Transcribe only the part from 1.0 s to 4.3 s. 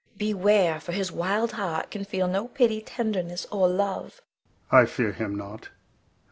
wild heart can feel no pity, tenderness, or love.